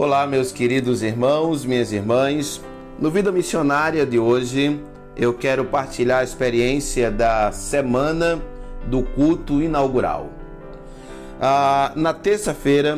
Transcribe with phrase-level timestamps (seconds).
[0.00, 2.62] Olá, meus queridos irmãos, minhas irmãs.
[3.00, 4.80] No Vida Missionária de hoje,
[5.16, 8.40] eu quero partilhar a experiência da semana
[8.86, 10.28] do culto inaugural.
[11.40, 12.96] Ah, na terça-feira,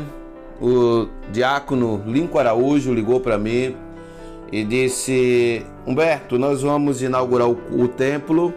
[0.61, 3.75] o diácono Lincoln Araújo ligou para mim
[4.53, 8.53] e disse: Humberto, nós vamos inaugurar o, o templo,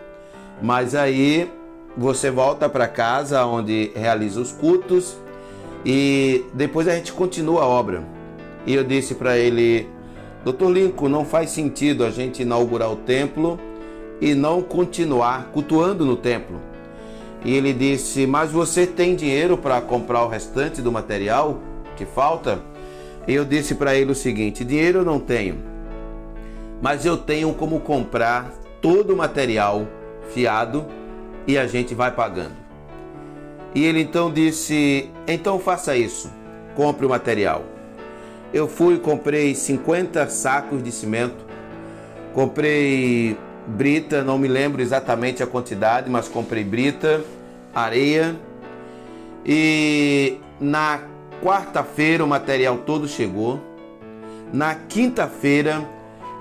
[0.61, 1.49] mas aí
[1.95, 5.15] você volta para casa onde realiza os cultos
[5.85, 8.03] e depois a gente continua a obra.
[8.65, 9.89] E eu disse para ele,
[10.43, 13.59] Doutor Lincoln, não faz sentido a gente inaugurar o templo
[14.19, 16.59] e não continuar cultuando no templo.
[17.45, 21.59] E ele disse, mas você tem dinheiro para comprar o restante do material
[21.95, 22.61] que falta?
[23.27, 25.57] E eu disse para ele o seguinte: dinheiro eu não tenho,
[26.81, 29.87] mas eu tenho como comprar todo o material
[30.33, 30.85] fiado
[31.47, 32.55] e a gente vai pagando.
[33.73, 36.29] E ele então disse: então faça isso,
[36.75, 37.72] compre o material.
[38.53, 41.43] Eu fui e comprei 50 sacos de cimento,
[42.33, 47.23] comprei brita, não me lembro exatamente a quantidade, mas comprei brita,
[47.73, 48.35] areia
[49.43, 50.99] e na
[51.41, 53.59] quarta-feira o material todo chegou.
[54.53, 55.83] Na quinta-feira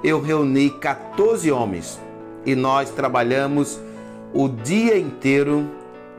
[0.04, 1.98] eu reuni 14 homens
[2.44, 3.80] e nós trabalhamos
[4.34, 5.66] o dia inteiro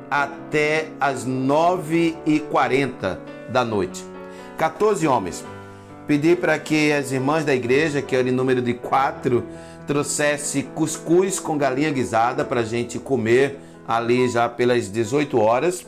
[0.10, 3.18] até as 9h40
[3.50, 4.04] da noite.
[4.58, 5.53] 14 homens.
[6.06, 9.46] Pedi para que as irmãs da igreja, que era em número de quatro,
[9.88, 15.86] trouxesse cuscuz com galinha guisada para a gente comer ali já pelas 18 horas.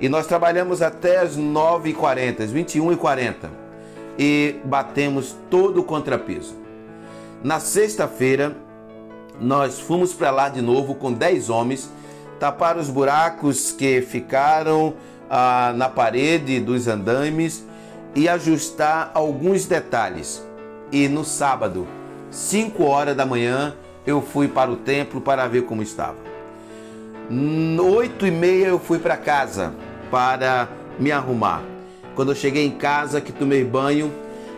[0.00, 3.34] E nós trabalhamos até as 9h40, as 21h40.
[4.18, 6.54] E batemos todo o contrapiso.
[7.44, 8.56] Na sexta-feira,
[9.38, 11.90] nós fomos para lá de novo com 10 homens,
[12.40, 14.94] tapar os buracos que ficaram
[15.28, 17.64] ah, na parede dos andames
[18.14, 20.46] e ajustar alguns detalhes.
[20.90, 21.86] E no sábado,
[22.30, 23.74] 5 horas da manhã,
[24.06, 26.16] eu fui para o templo para ver como estava.
[27.96, 29.72] Oito e meia eu fui para casa
[30.10, 30.68] para
[30.98, 31.62] me arrumar.
[32.14, 34.12] Quando eu cheguei em casa, que tomei banho,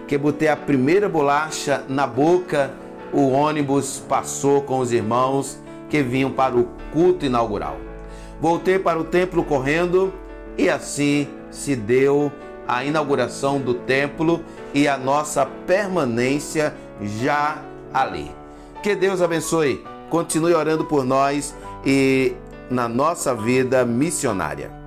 [0.09, 2.73] que botei a primeira bolacha na boca,
[3.13, 7.77] o ônibus passou com os irmãos que vinham para o culto inaugural.
[8.41, 10.13] Voltei para o templo correndo
[10.59, 12.33] e assim se deu
[12.67, 14.43] a inauguração do templo
[14.73, 18.31] e a nossa permanência já ali.
[18.83, 21.55] Que Deus abençoe, continue orando por nós
[21.85, 22.35] e
[22.71, 24.84] na nossa vida missionária.